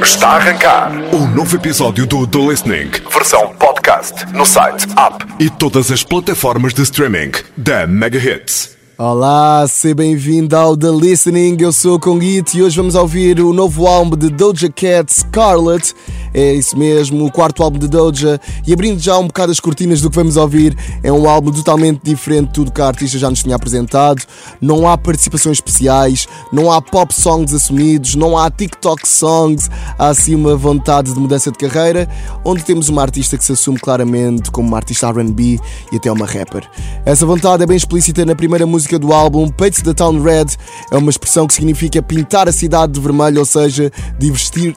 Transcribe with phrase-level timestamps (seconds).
[0.00, 0.92] Está a arrancar.
[1.12, 5.26] Um novo episódio do The Listening, versão podcast, no site, app.
[5.40, 8.77] E todas as plataformas de streaming da Mega Hits.
[9.00, 11.56] Olá, seja bem-vindo ao The Listening.
[11.60, 15.94] Eu sou o Conguito e hoje vamos ouvir o novo álbum de Doja Cat, Scarlet.
[16.34, 18.40] É isso mesmo, o quarto álbum de Doja.
[18.66, 22.00] E abrindo já um bocado as cortinas do que vamos ouvir, é um álbum totalmente
[22.02, 24.20] diferente de tudo que a artista já nos tinha apresentado.
[24.60, 29.70] Não há participações especiais, não há pop songs assumidos, não há TikTok songs.
[29.96, 32.08] Há assim uma vontade de mudança de carreira,
[32.44, 35.60] onde temos uma artista que se assume claramente como uma artista RB
[35.92, 36.68] e até uma rapper.
[37.06, 40.46] Essa vontade é bem explícita na primeira música música do álbum Paint the Town Red
[40.90, 43.92] é uma expressão que significa pintar a cidade de vermelho, ou seja,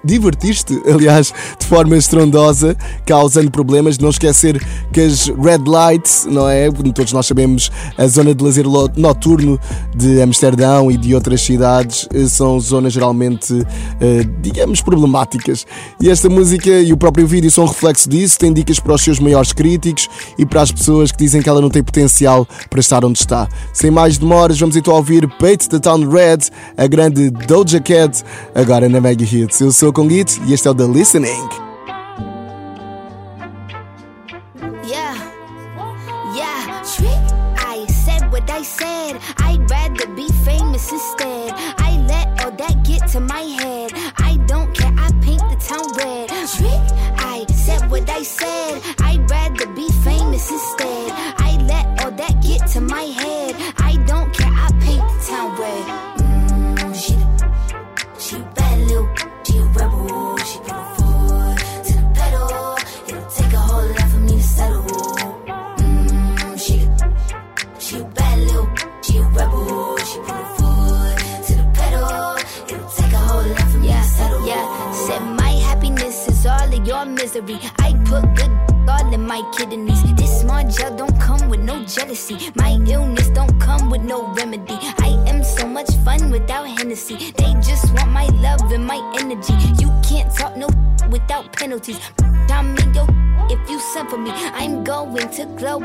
[0.03, 3.97] divertir-te, aliás, de forma estrondosa, causando problemas.
[3.97, 4.61] Não esquecer
[4.91, 6.69] que as red lights, não é?
[6.93, 8.65] Todos nós sabemos, a zona de lazer
[8.97, 9.57] noturno
[9.95, 13.65] de Amsterdão e de outras cidades eh, são zonas geralmente,
[14.01, 15.65] eh, digamos, problemáticas.
[16.01, 19.01] E esta música e o próprio vídeo são um reflexo disso, tem dicas para os
[19.01, 22.79] seus maiores críticos e para as pessoas que dizem que ela não tem potencial para
[22.79, 23.47] estar onde está.
[23.71, 28.23] Sem mais mais demoras, vamos então ouvir Pate the Town Red, a grande Doja Cat,
[28.55, 29.61] agora na Mega Hits.
[29.61, 31.49] Eu sou o Conguito e este é o The Listening.
[43.11, 43.60] To my head.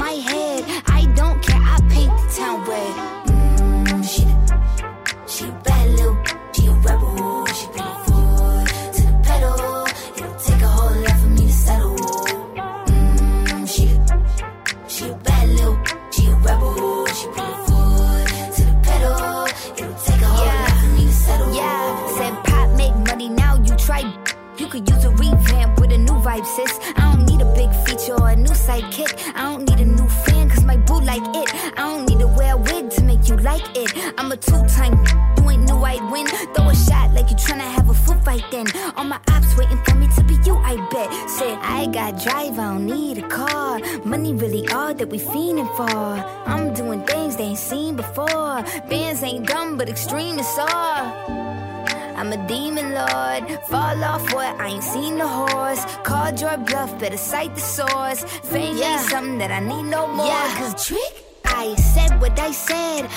[0.00, 0.49] My head.
[57.10, 58.22] Better cite the source.
[58.50, 58.92] Fame yeah.
[58.92, 60.26] ain't something that I need no more.
[60.26, 60.58] Yeah.
[60.58, 61.26] Cause trick.
[61.44, 63.08] I said what I said.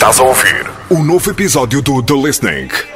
[0.00, 2.89] Estás a ouvir o novo episódio do The Listening.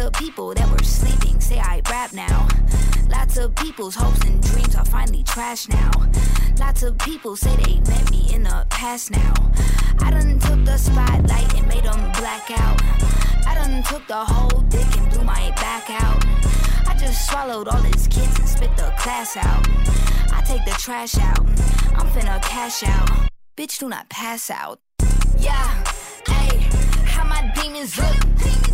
[0.00, 2.48] Of people that were sleeping say I rap now.
[3.08, 5.90] Lots of people's hopes and dreams are finally trash now.
[6.58, 9.34] Lots of people say they met me in the past now.
[10.00, 12.80] I done took the spotlight and made them black out.
[13.46, 16.24] I done took the whole dick and blew my back out.
[16.88, 19.66] I just swallowed all his kids and spit the class out.
[20.32, 21.40] I take the trash out.
[21.98, 23.28] I'm finna cash out.
[23.56, 24.80] Bitch, do not pass out.
[25.38, 25.84] Yeah,
[26.26, 26.58] hey,
[27.04, 28.69] how my demons look.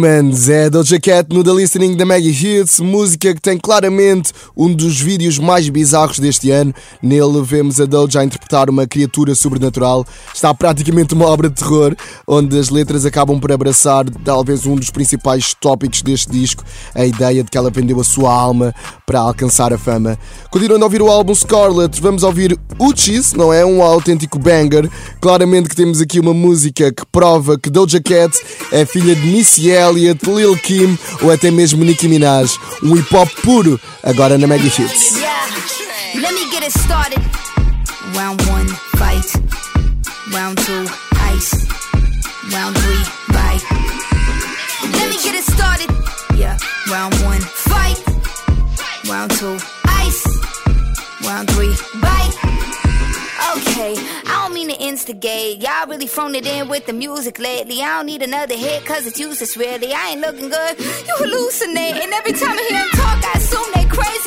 [0.00, 4.72] Demons é Doja Cat no The Listening da Mega Hits, música que tem claramente um
[4.72, 6.72] dos vídeos mais bizarros deste ano.
[7.02, 10.06] Nele vemos a Doja a interpretar uma criatura sobrenatural.
[10.34, 11.94] Está praticamente uma obra de terror,
[12.26, 16.64] onde as letras acabam por abraçar talvez um dos principais tópicos deste disco,
[16.94, 18.74] a ideia de que ela vendeu a sua alma
[19.04, 20.18] para alcançar a fama.
[20.50, 23.66] Continuando a ouvir o álbum Scarlet, vamos ouvir Uchis, não é?
[23.66, 24.88] Um autêntico banger.
[25.20, 28.34] Claramente que temos aqui uma música que prova que Doja Cat
[28.72, 32.56] é filha de Missy Elliott, Lil Kim ou até mesmo Nicki Minaj.
[32.82, 35.16] Um hip hop puro, agora na Mega Hits.
[35.16, 37.20] Yeah, let me get it started.
[38.14, 39.26] Round one, fight.
[40.32, 40.86] Round two,
[41.26, 41.50] ice.
[51.24, 52.69] Round three, bite.
[53.40, 53.94] Okay,
[54.26, 55.62] I don't mean to instigate.
[55.62, 57.80] Y'all really thrown it in with the music lately.
[57.80, 59.94] I don't need another hit cause it's useless really.
[59.94, 60.78] I ain't looking good.
[60.78, 62.04] You hallucinate.
[62.04, 64.19] And every time I hear them talk, I assume they crazy.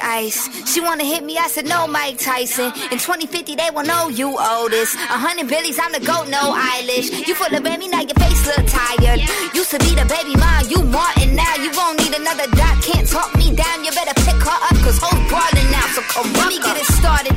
[0.00, 0.48] Ice.
[0.72, 2.72] She wanna hit me, I said no, Mike Tyson.
[2.90, 4.94] In 2050, they will know you oldest.
[4.94, 7.10] A hundred billies, I'm the goat, no eyelash.
[7.26, 9.20] You full of baby, now your face look tired.
[9.54, 11.54] Used to be the baby mom, you Martin now.
[11.56, 13.84] You won't need another dot, can't talk me down.
[13.84, 15.86] You better pick her up, cause hoes brawling now.
[15.94, 17.36] So come Let me get it started.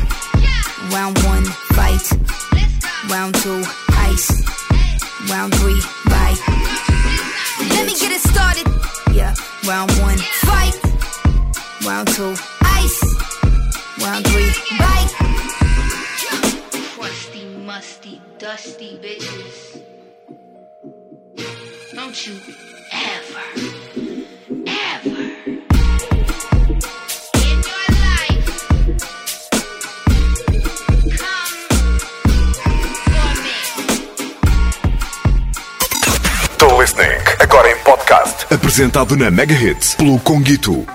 [0.93, 1.45] Round one,
[1.75, 2.05] fight.
[3.09, 3.63] Round two,
[4.11, 4.29] ice.
[5.29, 6.39] Round three, bite.
[7.73, 8.67] Let me get it started.
[9.13, 9.33] Yeah,
[9.65, 10.74] round one, fight.
[11.85, 12.99] Round two, ice.
[14.01, 15.13] Round three, bite.
[16.95, 19.81] Crusty, musty, dusty bitches.
[21.93, 22.35] Don't you
[22.91, 23.43] ever,
[24.65, 25.21] ever
[27.43, 28.47] in your life
[31.19, 31.55] come
[33.05, 33.57] for me.
[36.57, 38.45] The Listening, agora em podcast.
[38.51, 40.85] Apresentado na Mega Hits pelo Conguito.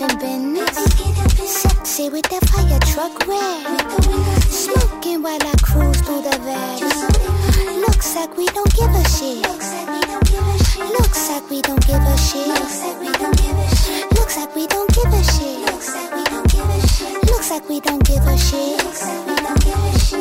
[0.00, 0.66] having been
[1.46, 4.42] sexy with that fire truck red.
[4.48, 7.80] Smoking while I cruise through the valley.
[7.80, 9.44] Looks like we don't give a shit.
[9.44, 10.88] Looks like we don't give a shit.
[10.96, 12.48] Looks like we don't give a shit.
[12.48, 15.60] Looks like we don't give a shit.
[15.68, 17.28] Looks like we don't give a shit.
[17.28, 18.80] Looks like we don't give a shit.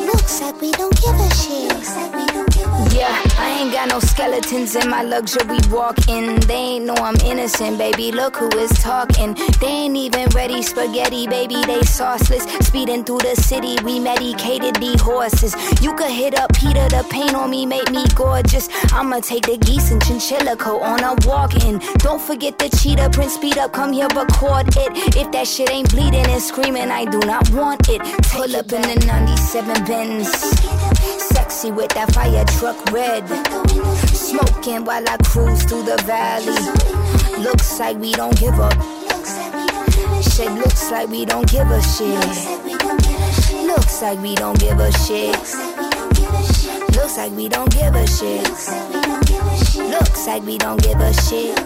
[0.06, 1.69] Looks like we don't give a shit
[3.80, 6.38] got no skeletons in my luxury walking.
[6.42, 8.12] They ain't know I'm innocent, baby.
[8.12, 9.38] Look who is talking.
[9.62, 11.56] They ain't even ready spaghetti, baby.
[11.66, 12.44] They sauceless.
[12.62, 15.56] Speeding through the city, we medicated these horses.
[15.82, 18.68] You could hit up Peter, the paint on me make me gorgeous.
[18.92, 21.80] I'ma take the geese and chinchilla coat on a walk in.
[22.00, 24.92] Don't forget the cheetah print, speed up, come here, record it.
[25.16, 28.02] If that shit ain't bleeding and screaming, I do not want it.
[28.24, 31.29] Pull up in the 97 Benz.
[31.50, 33.28] Sexy with that fire truck red.
[34.14, 36.54] Smoking while I cruise through the valley.
[37.42, 38.78] Looks like we don't give up.
[40.22, 42.20] Shit looks like we don't give a shit.
[43.66, 45.34] Looks like we don't give a shit.
[46.96, 48.48] Looks like we don't give a shit.
[49.90, 51.58] Looks like we don't give a shit.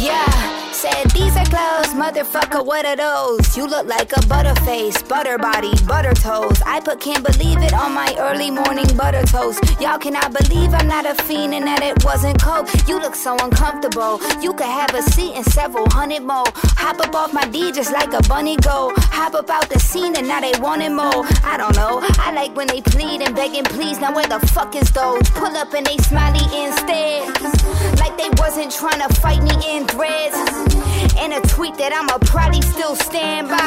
[0.00, 0.43] Yeah,
[0.84, 3.56] said these are clothes, motherfucker, what are those?
[3.56, 6.60] You look like a butterface, butter body, butter toes.
[6.66, 9.60] I put can't believe it on my early morning butter toast.
[9.80, 12.68] Y'all cannot believe I'm not a fiend and that it wasn't coke.
[12.86, 14.20] You look so uncomfortable.
[14.42, 16.44] You could have a seat in several hundred more.
[16.82, 18.92] Hop up off my D just like a bunny go.
[19.18, 21.24] Hop up out the scene and now they want it more.
[21.44, 22.00] I don't know.
[22.18, 24.00] I like when they plead and begging please.
[24.00, 25.30] Now where the fuck is those?
[25.30, 27.28] Pull up and they smiley instead.
[27.98, 30.73] Like they wasn't trying to fight me in threads.
[31.18, 33.64] And a tweet that I'ma probably still stand by.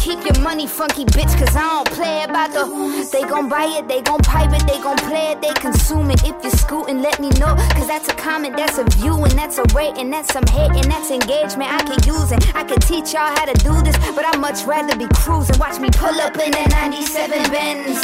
[0.00, 2.64] Keep your money funky, bitch, cause I don't play about the.
[3.12, 6.22] They gon' buy it, they gon' pipe it, they gon' play it, they consume it.
[6.24, 7.54] If you're scooting, let me know.
[7.76, 10.72] Cause that's a comment, that's a view, and that's a rate, and that's some hate,
[10.72, 12.32] and that's engagement I can use.
[12.32, 15.58] And I can teach y'all how to do this, but I'd much rather be cruising.
[15.58, 18.00] Watch me pull up in that 97 Benz.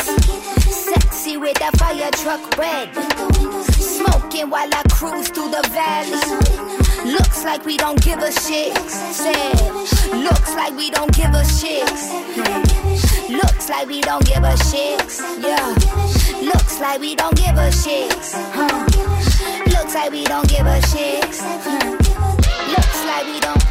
[0.68, 3.83] Sexy with that fire truck red.
[4.34, 7.12] Smoking while I cruise through the valley.
[7.12, 8.76] Looks like we don't give a shit.
[8.90, 9.62] Said,
[10.12, 11.88] looks like we don't give a shit.
[13.30, 15.00] Looks like we don't give a shit.
[15.38, 15.74] Yeah.
[16.42, 18.12] Looks like we don't give a shit.
[18.56, 18.86] Huh.
[19.70, 21.22] Looks like we don't give a shit.
[22.74, 23.64] Looks like we don't.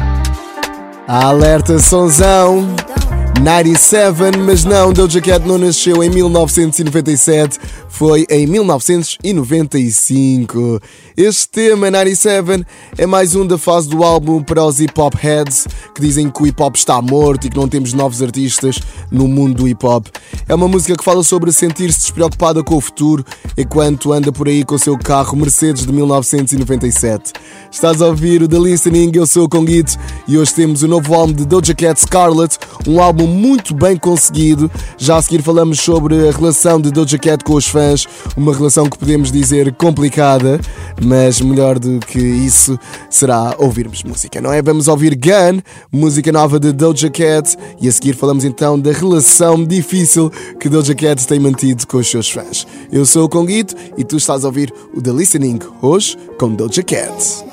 [1.08, 3.03] Alerta sonzão.
[3.40, 7.60] 97, mas não, Doja Cat não nasceu em 1997,
[7.90, 10.80] foi em 1995.
[11.18, 12.66] Este tema, 97,
[12.98, 16.42] é mais um da fase do álbum para os hip hop heads que dizem que
[16.42, 18.80] o hip hop está morto e que não temos novos artistas
[19.12, 20.08] no mundo do hip hop.
[20.48, 23.26] É uma música que fala sobre sentir-se despreocupada com o futuro
[23.58, 27.34] enquanto anda por aí com o seu carro Mercedes de 1997.
[27.72, 29.98] Estás a ouvir o The Listening, eu sou o Conguito
[30.28, 34.70] e hoje temos o novo álbum de Doja Cat Scarlet, um álbum muito bem conseguido.
[34.98, 38.90] Já a seguir falamos sobre a relação de Doja Cat com os fãs, uma relação
[38.90, 40.60] que podemos dizer complicada,
[41.04, 44.62] mas melhor do que isso será ouvirmos música, não é?
[44.62, 45.62] Vamos ouvir Gun,
[45.92, 50.96] música nova de Doja Cat, e a seguir falamos então da relação difícil que Doja
[50.96, 52.66] Cat tem mantido com os seus fãs.
[52.92, 56.84] Eu sou o Conguito e tu estás a ouvir o The Listening hoje com Doja
[56.84, 57.53] Cat.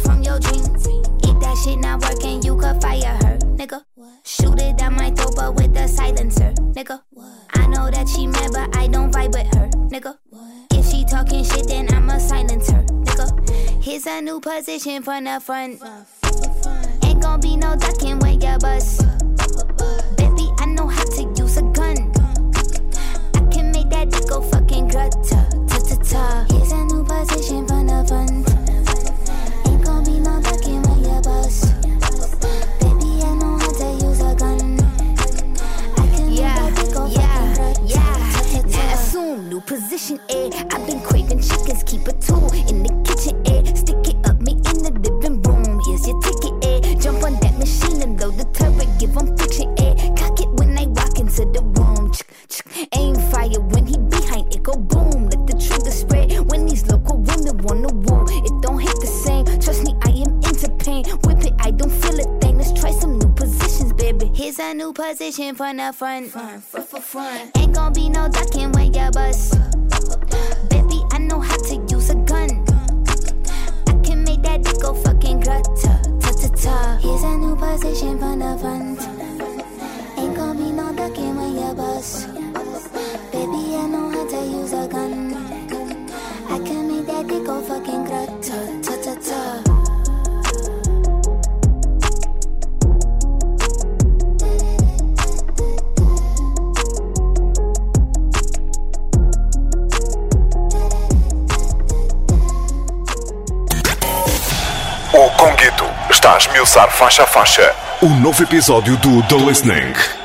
[0.00, 0.86] From your dreams.
[1.22, 3.84] If that shit not working, you could fire her, nigga.
[4.24, 7.00] Shoot it down my throat, but with a silencer, nigga.
[7.54, 10.16] I know that she mad, but I don't vibe with her, nigga.
[10.72, 13.82] If she talking shit, then I'ma silence her, nigga.
[13.82, 15.82] Here's a new position from the front.
[17.04, 19.06] Ain't gonna be no ducking when you bust.
[20.16, 22.12] Baby, I know how to use a gun.
[23.34, 25.14] I can make that dick go fucking gut.
[65.30, 66.30] New position from the front.
[66.30, 67.56] front, front, front, front.
[67.56, 69.79] Ain't gonna be no ducking when you bust.
[106.80, 110.19] Esmiuçar faixa a faixa o novo episódio do The Listening.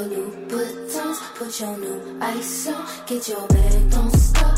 [0.00, 1.18] Your Louboutins.
[1.36, 4.55] Put your new ice on, get your bag, don't stop,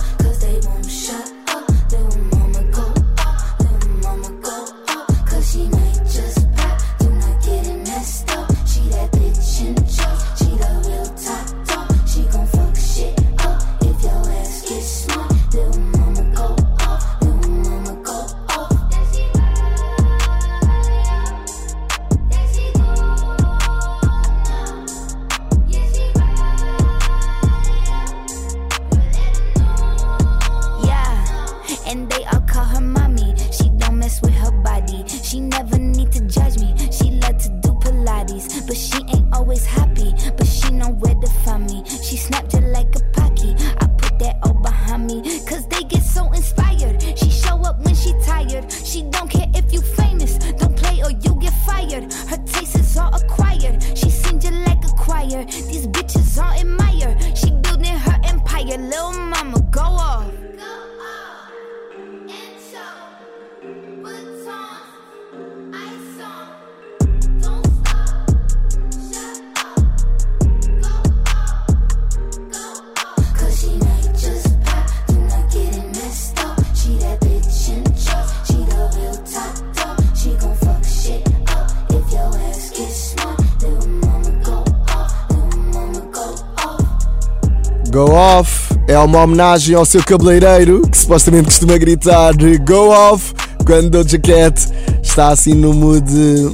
[87.98, 92.32] Go Off é uma homenagem ao seu cabeleireiro que supostamente costuma gritar
[92.64, 93.34] Go Off
[93.66, 94.68] quando Doja Cat
[95.02, 96.08] está assim no mood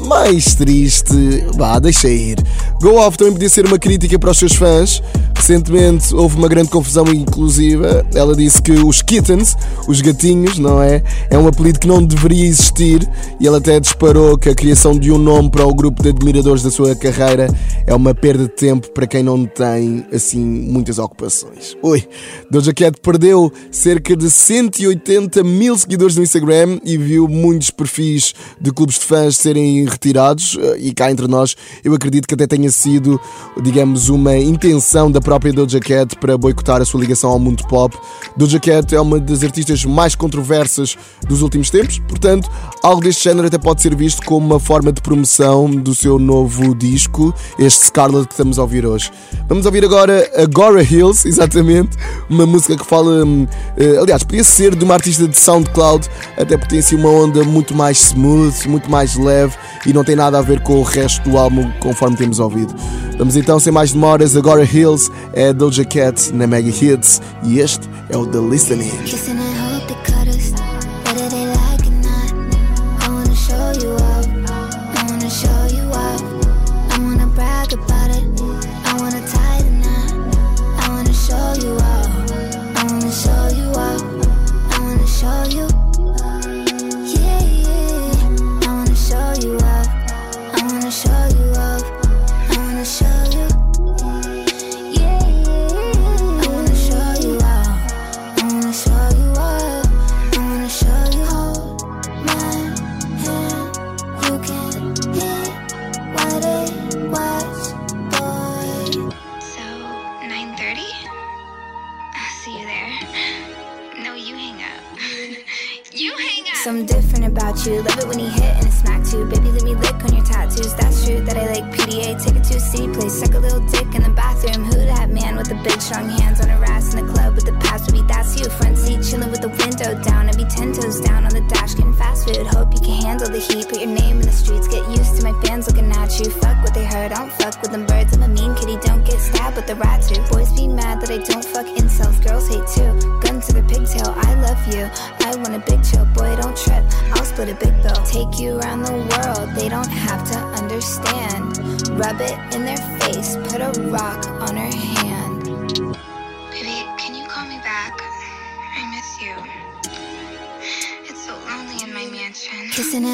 [0.07, 1.45] mais triste.
[1.55, 2.39] Vá, deixa ir.
[2.81, 5.03] Go Off também podia ser uma crítica para os seus fãs.
[5.47, 8.03] Recentemente houve uma grande confusão inclusiva.
[8.15, 9.55] Ela disse que os kittens,
[9.87, 11.03] os gatinhos, não é?
[11.29, 13.07] É um apelido que não deveria existir
[13.39, 16.63] e ela até disparou que a criação de um nome para o grupo de admiradores
[16.63, 17.55] da sua carreira
[17.87, 21.77] é uma perda de tempo para quem não tem assim muitas ocupações.
[21.83, 22.09] Oi,
[22.51, 28.73] Doja Cat perdeu cerca de 180 mil seguidores no Instagram e viu muitos perfis de
[28.73, 31.55] clubes de fãs serem retirados e cá entre nós
[31.85, 33.21] eu acredito que até tenha sido,
[33.63, 37.97] digamos, uma intenção da própria Doja Cat para boicotar a sua ligação ao mundo pop.
[38.37, 40.97] Doja Cat é uma das artistas mais controversas
[41.29, 42.51] dos últimos tempos, portanto,
[42.83, 46.75] algo deste género até pode ser visto como uma forma de promoção do seu novo
[46.75, 49.11] disco, este Scarlet que estamos a ouvir hoje.
[49.49, 51.97] Vamos ouvir agora Agora Hills, exatamente,
[52.29, 56.57] uma música que fala, hum, eh, aliás, podia ser de uma artista de SoundCloud, até
[56.57, 59.55] porque tem assim uma onda muito mais smooth, muito mais leve
[59.87, 62.75] e não tem nada a ver com o resto do álbum conforme temos ouvido.
[63.17, 67.89] Vamos então, sem mais demoras, Agora Hills é Doja Cat na Mega Hits e este
[68.09, 68.93] é o The Listening.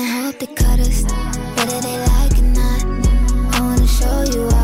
[0.01, 1.05] can't help the cutters,
[1.57, 3.55] whether they like it or not.
[3.55, 4.60] I wanna show you.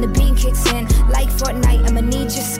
[0.00, 0.86] when the bean kicks in.
[1.08, 2.59] Like Fortnite, I'ma need your skin.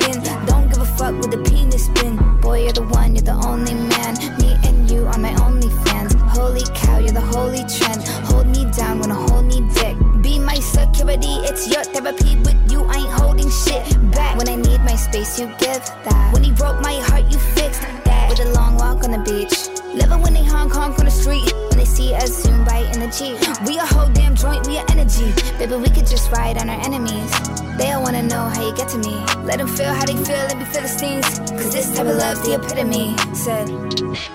[28.70, 29.14] they get to me.
[29.44, 31.26] Let them feel how they feel and be Philistines.
[31.50, 33.16] Cause this type of love's the epitome.
[33.34, 33.66] Said,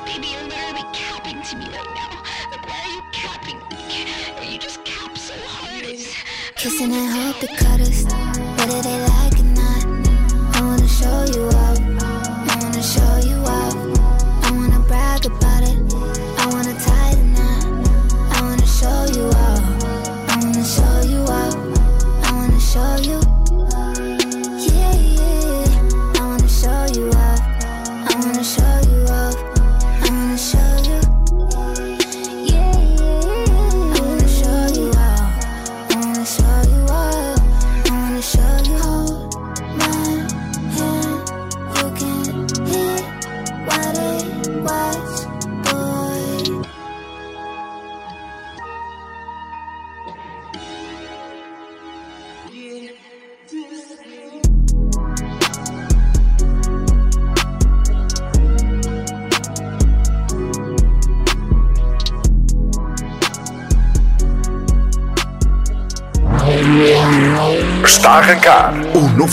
[0.06, 2.12] Baby, you're literally capping to me right now.
[2.52, 4.52] Like, why are you capping me?
[4.52, 5.86] You just cap so hard.
[6.56, 8.04] Kissing and hope it cut us.
[8.58, 9.15] Whether they like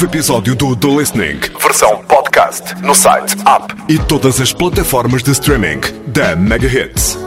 [0.03, 5.31] novo episódio do The Listening, versão podcast, no site, app e todas as plataformas de
[5.31, 7.22] streaming da Mega Hits.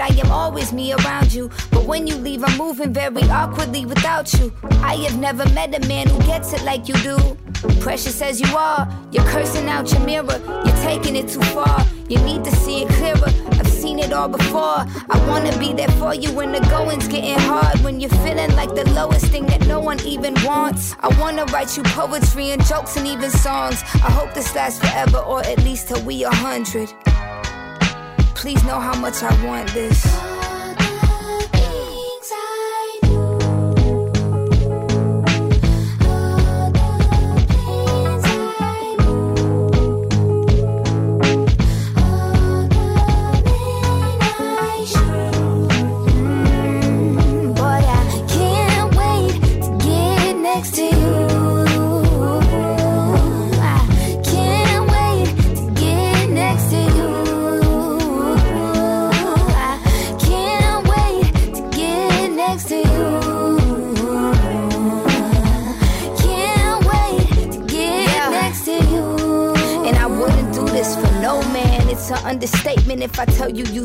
[0.00, 1.50] I am always me around you.
[1.70, 4.52] But when you leave, I'm moving very awkwardly without you.
[4.82, 7.18] I have never met a man who gets it like you do.
[7.80, 10.40] Precious as you are, you're cursing out your mirror.
[10.64, 11.86] You're taking it too far.
[12.08, 13.32] You need to see it clearer.
[13.58, 14.84] I've seen it all before.
[15.10, 17.80] I wanna be there for you when the going's getting hard.
[17.80, 20.94] When you're feeling like the lowest thing that no one even wants.
[21.00, 23.82] I wanna write you poetry and jokes and even songs.
[23.94, 26.92] I hope this lasts forever or at least till we are hundred.
[28.46, 30.25] Please know how much I want this.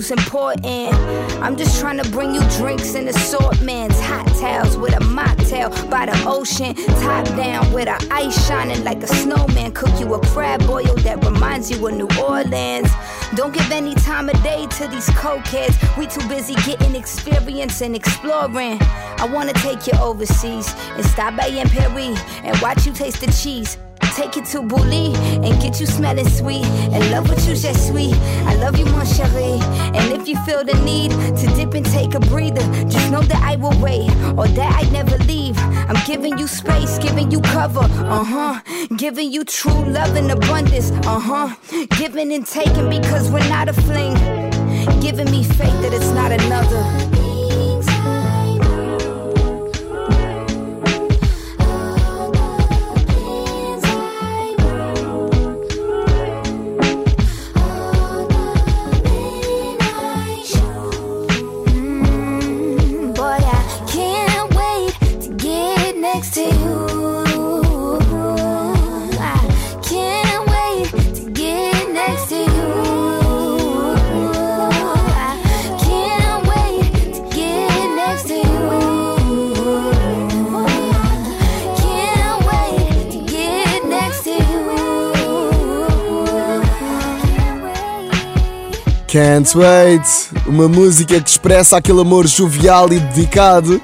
[0.02, 0.94] Tell important.
[1.42, 4.00] I'm just trying to bring you drinks and assortments.
[4.02, 6.76] Hot towels with a mocktail by the ocean.
[7.02, 9.72] Top down with our ice shining like a snowman.
[9.72, 12.90] Cook you a crab boil that reminds you of New Orleans.
[13.36, 15.98] Don't give any time of day to these cokeheads.
[15.98, 18.78] We too busy getting experience and exploring.
[18.82, 23.32] I wanna take you overseas and stop by in Paris and watch you taste the
[23.32, 23.78] cheese.
[24.16, 26.66] Take you to Bouli and get you smelling sweet.
[26.66, 28.14] And love with you, just sweet.
[28.46, 29.62] I love you, mon chéri.
[29.96, 33.42] And if you feel the need to dip and take a breather, just know that
[33.42, 35.58] I will wait or that I never leave.
[35.58, 38.62] I'm giving you space, giving you cover, uh huh.
[38.98, 41.56] Giving you true love and abundance, uh huh.
[41.98, 44.16] Giving and taking because we're not a fling.
[45.00, 47.21] Giving me faith that it's not another.
[89.12, 90.08] Can't Wait,
[90.48, 93.82] uma música que expressa aquele amor jovial e dedicado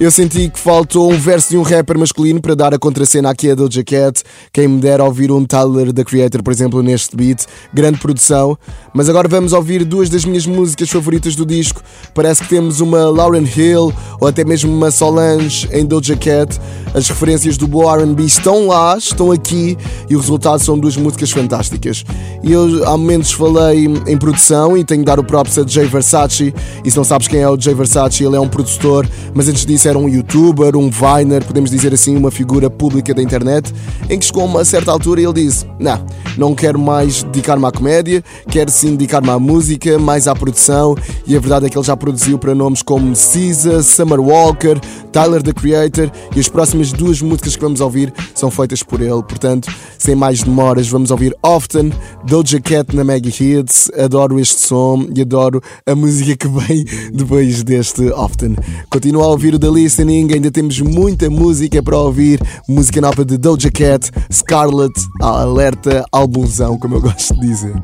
[0.00, 3.48] eu senti que faltou um verso de um rapper masculino para dar a contracena aqui
[3.48, 4.22] a Doja Cat.
[4.52, 7.44] Quem me dera ouvir um Tyler da Creator, por exemplo, neste beat.
[7.72, 8.58] Grande produção.
[8.92, 11.80] Mas agora vamos ouvir duas das minhas músicas favoritas do disco.
[12.12, 16.60] Parece que temos uma Lauren Hill ou até mesmo uma Solange em Doja Cat.
[16.92, 19.78] As referências do Boa RB estão lá, estão aqui
[20.10, 22.04] e o resultado são duas músicas fantásticas.
[22.42, 25.86] E eu há momentos falei em produção e tenho de dar o props a Jay
[25.86, 26.52] Versace.
[26.84, 29.64] E se não sabes quem é o Jay Versace, ele é um produtor, mas antes
[29.64, 33.72] disso era um youtuber, um viner, podemos dizer assim, uma figura pública da internet,
[34.08, 36.04] em que chegou a uma certa altura e ele disse: Não,
[36.36, 40.94] não quero mais dedicar-me à comédia, quero sim dedicar-me à música, mais à produção.
[41.26, 44.78] E a verdade é que ele já produziu para nomes como Cisa, Summer Walker,
[45.12, 49.22] Tyler the Creator e as próximas duas músicas que vamos ouvir são feitas por ele.
[49.22, 51.92] Portanto, sem mais demoras, vamos ouvir Often,
[52.24, 53.90] Doja Cat na Mega Hits.
[53.96, 58.56] Adoro este som e adoro a música que vem depois deste Often.
[58.90, 62.40] Continua a ouvir o The Listening, ainda temos muita música para ouvir.
[62.68, 67.74] Música nova de Doja Cat, Scarlett, alerta, álbumzão, como eu gosto de dizer.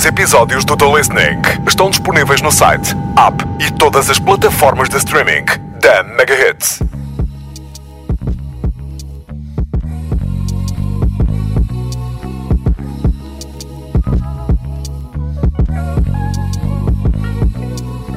[0.00, 4.96] Outros episódios do The Listening estão disponíveis no site, app e todas as plataformas de
[4.96, 5.44] streaming
[5.78, 6.80] da Mega Hits.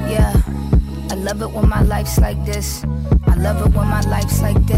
[0.08, 0.32] Yeah,
[1.12, 2.86] I love it when my life's like this.
[3.28, 4.73] I love it when my life's like this.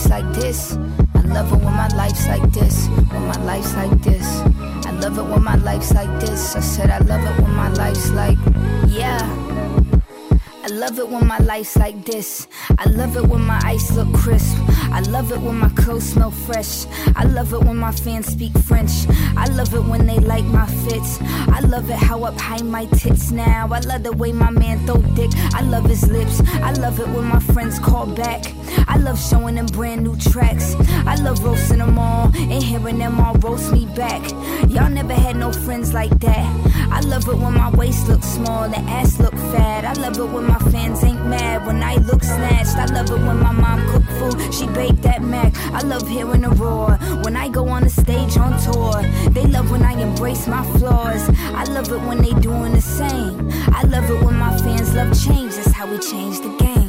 [0.00, 0.78] Life's like this.
[1.14, 2.88] I love it when my life's like this.
[2.88, 4.26] When my life's like this.
[4.86, 6.56] I love it when my life's like this.
[6.56, 8.38] I said I love it when my life's like,
[8.88, 9.20] yeah.
[10.62, 12.46] I love it when my life's like this.
[12.78, 14.56] I love it when my ice look crisp.
[14.92, 16.86] I love it when my clothes smell fresh.
[17.16, 18.92] I love it when my fans speak French.
[19.36, 21.18] I love it when they like my fits.
[21.48, 23.68] I love it how up high my tits now.
[23.70, 25.30] I love the way my man throw dick.
[25.52, 26.40] I love his lips.
[26.62, 28.54] I love it when my friends call back.
[28.88, 30.74] I love showing them brand new tracks.
[31.06, 34.28] I love roasting them all and hearing them all roast me back.
[34.68, 36.46] Y'all never had no friends like that.
[36.92, 39.84] I love it when my waist looks small and ass look fat.
[39.84, 42.76] I love it when my fans ain't mad when I look snatched.
[42.76, 45.56] I love it when my mom cook food, she baked that mac.
[45.72, 49.02] I love hearing a roar when I go on the stage on tour.
[49.30, 51.22] They love when I embrace my flaws.
[51.54, 53.50] I love it when they doing the same.
[53.72, 55.54] I love it when my fans love change.
[55.54, 56.79] That's how we change the game.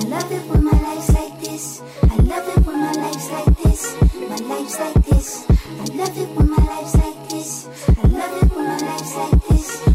[0.00, 1.82] I love it when my life's like this.
[2.02, 3.96] I love it when my life's like this.
[4.30, 5.46] My life's like this.
[5.50, 7.68] I love it when my life's like this.
[7.86, 9.88] I love it when my life's like this.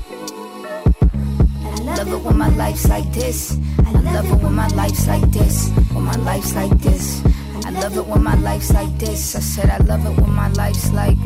[1.63, 3.57] I love it when my life's like this.
[3.79, 5.69] I love it when my life's like this.
[5.91, 7.23] When my life's like this.
[7.65, 9.35] I love it when my life's like this.
[9.35, 11.17] I said I love it when my life's like.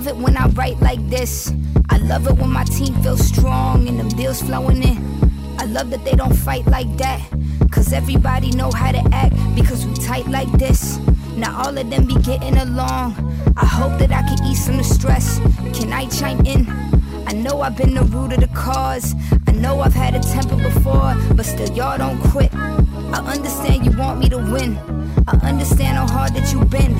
[0.00, 1.52] Love it when I write like this.
[1.90, 4.96] I love it when my team feels strong and the bills flowing in.
[5.58, 7.20] I love that they don't fight like that.
[7.70, 10.96] Cause everybody know how to act because we tight like this.
[11.36, 13.12] Now all of them be getting along.
[13.58, 15.38] I hope that I can ease some of the stress.
[15.78, 16.66] Can I chime in?
[17.26, 19.14] I know I've been the root of the cause.
[19.46, 22.54] I know I've had a temper before, but still y'all don't quit.
[22.54, 24.99] I understand you want me to win.
[25.28, 26.94] I understand how hard that you've been.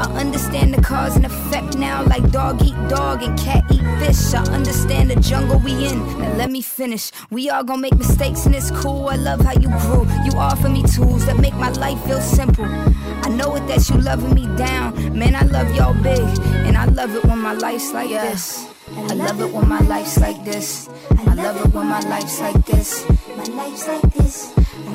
[0.00, 4.34] I understand the cause and effect now, like dog eat dog and cat eat fish.
[4.34, 5.98] I understand the jungle we in.
[6.18, 7.10] Now let me finish.
[7.30, 9.08] We all gonna make mistakes and it's cool.
[9.08, 10.06] I love how you grew.
[10.24, 12.66] You offer me tools that make my life feel simple.
[12.66, 15.18] I know it that you loving me down.
[15.18, 16.20] Man, I love y'all big.
[16.66, 18.68] And I love it when my life's like this.
[18.88, 20.88] I love it when my life's like this.
[21.10, 23.06] I love it when my life's like this.
[23.36, 24.52] My life's like this.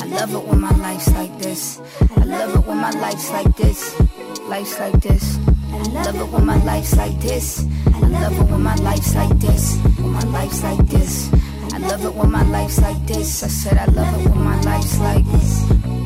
[0.07, 1.81] I love it when my life's like this.
[2.15, 3.99] I love it when my life's like this.
[4.47, 5.37] Life's like this.
[5.73, 7.65] I love it when my life's like this.
[7.93, 9.75] I love it when my life's like this.
[9.99, 11.29] When my life's like this.
[11.73, 13.43] I love it when my life's like this.
[13.43, 15.96] I said I love it when my life's like this.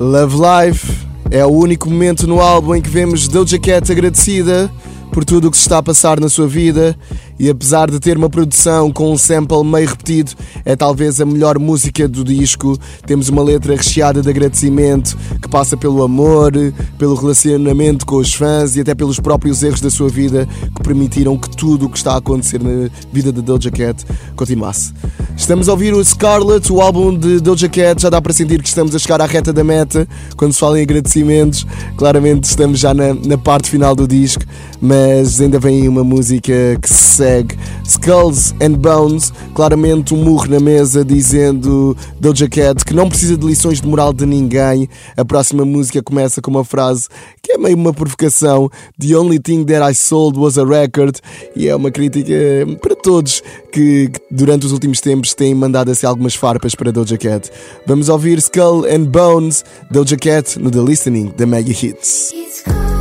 [0.00, 4.70] Love Life é o único momento no álbum em que vemos Doja Cat agradecida
[5.12, 6.96] por tudo o que se está a passar na sua vida
[7.38, 10.32] e apesar de ter uma produção com um sample meio repetido,
[10.64, 12.78] é talvez a melhor música do disco.
[13.06, 16.52] Temos uma letra recheada de agradecimento que passa pelo amor,
[16.98, 21.38] pelo relacionamento com os fãs e até pelos próprios erros da sua vida que permitiram
[21.38, 24.92] que tudo o que está a acontecer na vida de Doja Cat continuasse.
[25.36, 28.02] Estamos a ouvir o Scarlet, o álbum de Doja Cat.
[28.02, 30.08] Já dá para sentir que estamos a chegar à reta da meta.
[30.36, 31.64] Quando se fala em agradecimentos,
[31.96, 34.42] claramente estamos já na, na parte final do disco,
[34.80, 37.56] mas ainda vem uma música que se segue.
[37.84, 43.46] Skulls and Bones, claramente um murro na mesa dizendo Doja Cat que não precisa de
[43.46, 44.88] lições de moral de ninguém.
[45.16, 47.08] A próxima música começa com uma frase
[47.42, 51.16] que é meio uma provocação: The only thing that I sold was a record.
[51.54, 52.34] E é uma crítica
[52.80, 57.16] para todos que, que durante os últimos tempos têm mandado assim algumas farpas para Doja
[57.16, 57.50] Cat.
[57.86, 62.97] Vamos ouvir Skull and Bones, Doja Cat no The Listening da Mega Hits.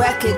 [0.00, 0.36] Record.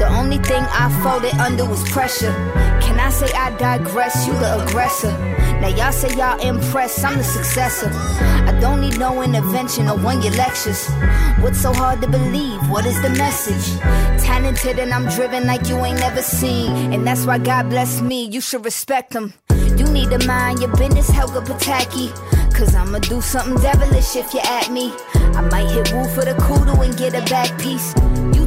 [0.00, 2.32] The only thing I folded under was pressure.
[2.80, 4.26] Can I say I digress?
[4.26, 5.12] You the aggressor.
[5.60, 7.90] Now y'all say y'all impressed, I'm the successor.
[7.92, 10.88] I don't need no intervention or one your lectures.
[11.42, 12.60] What's so hard to believe?
[12.70, 13.78] What is the message?
[14.24, 16.92] Talented and I'm driven like you ain't never seen.
[16.92, 19.34] And that's why God bless me, you should respect him.
[19.76, 22.08] You need to mind your business, Helga Pataki.
[22.54, 24.92] Cause I'ma do something devilish if you at me.
[25.36, 27.94] I might hit woo for the kudu and get a back piece.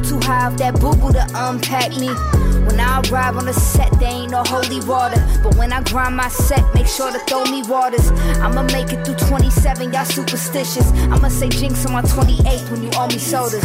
[0.08, 2.08] Too high off that boo boo to unpack me.
[2.66, 5.20] When I arrive on the set, there ain't no holy water.
[5.42, 8.10] But when I grind my set, make sure to throw me waters.
[8.40, 10.90] I'ma make it through 27, y'all superstitious.
[11.10, 13.64] I'ma say jinx on my 28th when you owe me sodas.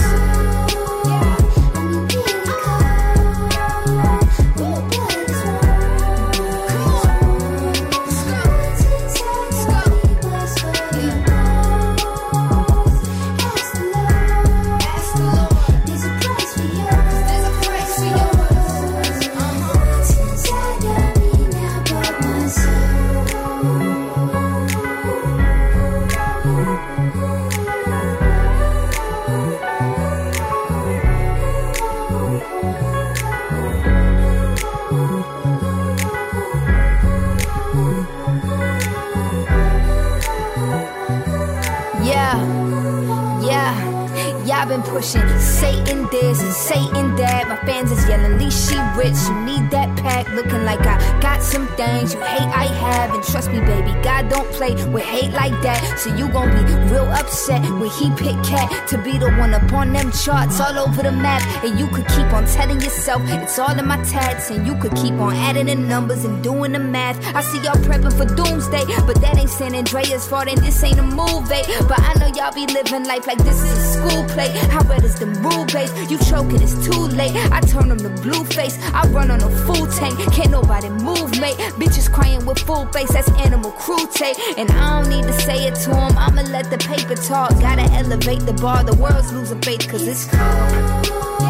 [44.84, 47.48] Pushing Satan this and Satan that.
[47.48, 49.18] My fans is yelling, least she rich.
[49.28, 53.14] You need that pack, looking like I got some things you hate I have.
[53.14, 56.00] And trust me, baby, God don't play with hate like that.
[56.00, 59.72] So you gon' be real upset when he pick cat to be the one up
[59.74, 61.42] on them charts all over the map.
[61.64, 64.96] And you could keep on telling yourself it's all in my tats, and you could
[64.96, 67.18] keep on adding the numbers and doing the math.
[67.36, 71.00] I see y'all prepping for doomsday, but that ain't San Andreas fault, and this ain't
[71.00, 71.64] a movie.
[71.88, 74.52] But I know y'all be living life like this is a school play.
[74.72, 75.92] How red is them rule base?
[76.10, 77.36] You choking, it's too late.
[77.52, 78.78] I turn them to blue face.
[78.94, 81.58] I run on a full tank, can't nobody move, mate.
[81.80, 84.32] Bitches crying with full face, that's animal cruelty.
[84.58, 87.52] And I don't need to say it to them, I'ma let the paper talk.
[87.60, 91.41] Gotta elevate the bar, the world's losing faith, cause it's cold.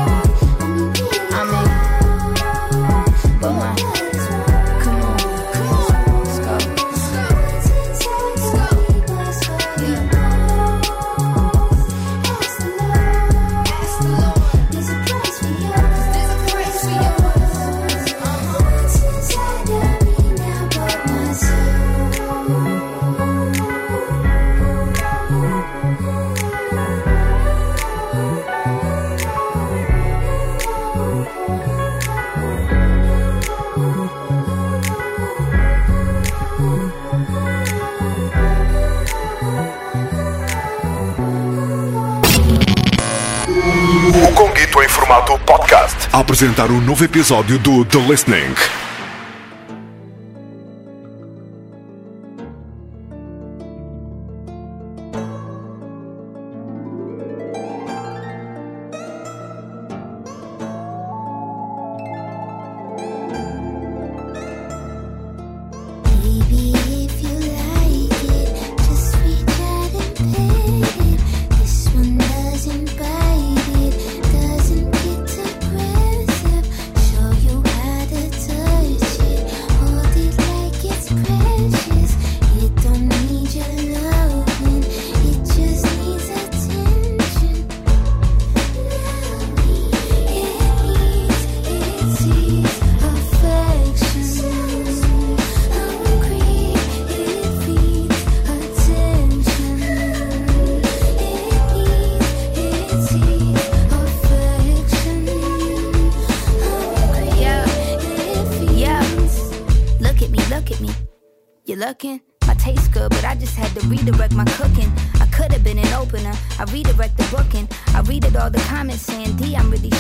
[45.11, 46.07] Formato podcast.
[46.13, 48.80] A apresentar um novo episódio do The Listening.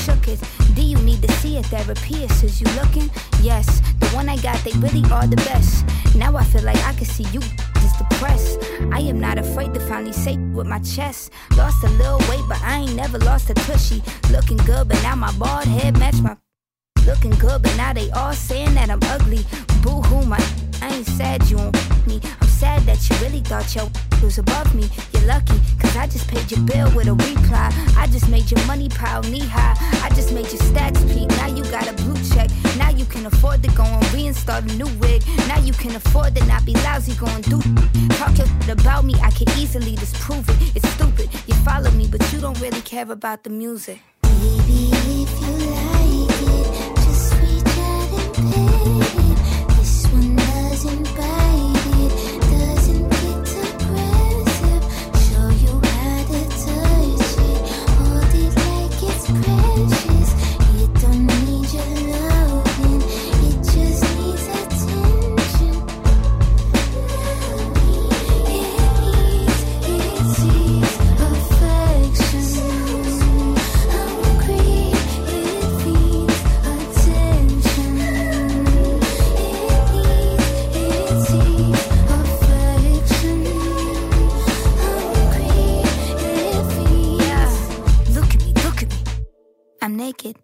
[0.01, 0.39] Shook it.
[0.75, 2.43] D, you need to see a therapist.
[2.43, 3.09] Is you looking?
[3.41, 5.85] Yes, the one I got, they really are the best.
[6.15, 7.41] Now I feel like I can see you
[7.81, 8.59] just depressed.
[8.91, 11.31] I am not afraid to finally say with my chest.
[11.57, 14.01] Lost a little weight, but I ain't never lost a tushy.
[14.31, 16.35] Looking good, but now my bald head match my
[17.05, 19.43] Looking good, but now they all saying that I'm ugly.
[19.81, 20.37] Boo hoo, my
[20.81, 21.71] I ain't sad you on
[22.05, 22.21] me.
[22.61, 23.89] Sad that you really thought your
[24.21, 24.87] was above me.
[25.13, 27.73] You're lucky, cause I just paid your bill with a reply.
[27.97, 29.73] I just made your money pile knee high.
[30.05, 31.27] I just made your stats peak.
[31.41, 32.51] Now you got a blue check.
[32.77, 35.23] Now you can afford to go and reinstall a new wig.
[35.47, 37.65] Now you can afford to not be lousy going through.
[38.19, 40.75] Talk your about me, I can easily disprove it.
[40.75, 41.33] It's stupid.
[41.47, 44.01] You follow me, but you don't really care about the music.
[44.21, 44.91] Baby,
[45.25, 45.80] if you like
[89.83, 90.35] I'm naked.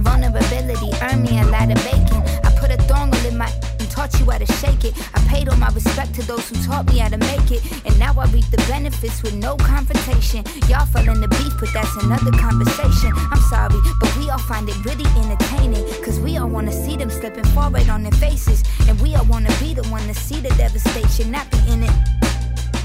[0.00, 2.20] Vulnerability earned me a lot of bacon.
[2.44, 4.92] I put a thong in my and taught you how to shake it.
[5.14, 7.62] I paid all my respect to those who taught me how to make it.
[7.86, 10.44] And now I reap the benefits with no confrontation.
[10.68, 13.12] Y'all fell in the beef, but that's another conversation.
[13.16, 15.86] I'm sorry, but we all find it really entertaining.
[16.04, 18.62] Cause we all wanna see them slipping forward on their faces.
[18.88, 22.21] And we all wanna be the one to see the devastation, not be in it.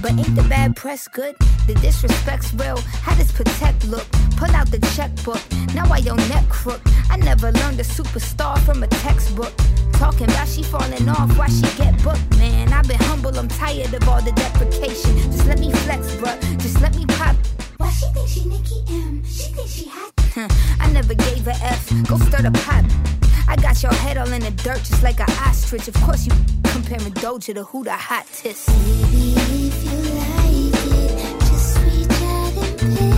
[0.02, 1.36] But ain't the bad press good?
[1.66, 2.78] The disrespect's real.
[3.02, 4.08] How does protect look?
[4.38, 5.42] Pull out the checkbook.
[5.74, 6.82] Now why your neck crook?
[7.10, 9.54] I never learned a superstar from a textbook.
[9.94, 12.72] Talking about she falling off, why she get booked, man.
[12.72, 15.18] I've been humble, I'm tired of all the deprecation.
[15.32, 16.40] Just let me flex, bruh.
[16.62, 17.36] Just let me pop.
[17.78, 19.24] Why she think she Nicki M?
[19.26, 20.14] She think she hot.
[20.80, 21.90] I never gave a F.
[22.08, 23.17] Go stir the pot.
[23.48, 25.88] I got your head all in the dirt just like an ostrich.
[25.88, 26.34] Of course you
[26.66, 28.68] comparing Doja to who the hottest.
[28.68, 29.36] Baby,
[29.68, 33.17] if you like it, just reach out and pay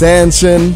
[0.00, 0.72] Attention!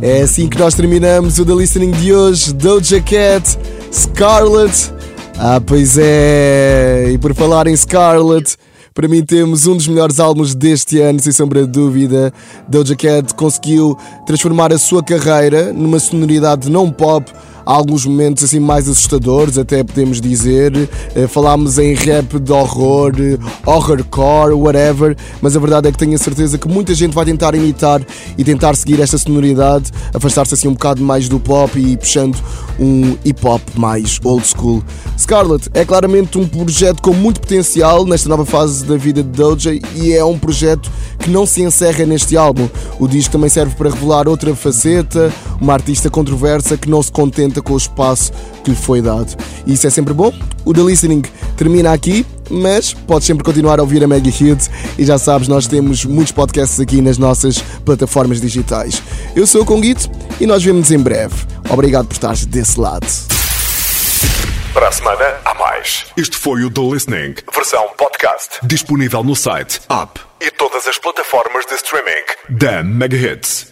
[0.00, 2.50] É assim que nós terminamos o The Listening de hoje.
[2.54, 3.58] Doja Cat,
[3.92, 4.90] Scarlett.
[5.38, 7.10] Ah, pois é!
[7.12, 8.56] E por falar em Scarlett,
[8.94, 12.32] para mim temos um dos melhores álbuns deste ano, sem sombra de dúvida.
[12.66, 17.30] Doja Cat conseguiu transformar a sua carreira numa sonoridade não pop.
[17.64, 20.88] Alguns momentos assim mais assustadores, até podemos dizer.
[21.14, 26.14] Eh, Falámos em rap de horror, eh, horrorcore, whatever, mas a verdade é que tenho
[26.14, 28.02] a certeza que muita gente vai tentar imitar
[28.36, 32.36] e tentar seguir esta sonoridade, afastar-se assim um bocado mais do pop e puxando
[32.78, 34.82] um hip hop mais old school.
[35.18, 39.72] Scarlett é claramente um projeto com muito potencial nesta nova fase da vida de Doja
[39.94, 42.68] e é um projeto que não se encerra neste álbum.
[42.98, 47.53] O disco também serve para revelar outra faceta, uma artista controversa que não se contenta
[47.62, 48.32] com o espaço
[48.62, 49.34] que lhe foi dado.
[49.66, 50.32] E isso é sempre bom.
[50.64, 51.22] O The Listening
[51.56, 55.66] termina aqui, mas podes sempre continuar a ouvir a Mega Hits e já sabes, nós
[55.66, 59.02] temos muitos podcasts aqui nas nossas plataformas digitais.
[59.36, 61.34] Eu sou o Conguito e nós vemos em breve.
[61.70, 63.06] Obrigado por estares desse lado.
[64.72, 66.06] Para a semana, há mais.
[66.16, 68.58] Este foi o The Listening, versão podcast.
[68.64, 73.62] Disponível no site, app e todas as plataformas de streaming da Mega Hits.